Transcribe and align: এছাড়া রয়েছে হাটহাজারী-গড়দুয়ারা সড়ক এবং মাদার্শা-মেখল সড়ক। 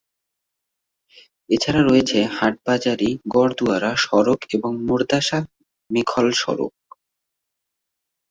এছাড়া 1.49 1.81
রয়েছে 1.83 2.17
হাটহাজারী-গড়দুয়ারা 2.37 3.91
সড়ক 3.97 4.39
এবং 4.55 4.71
মাদার্শা-মেখল 4.87 6.27
সড়ক। 6.41 6.73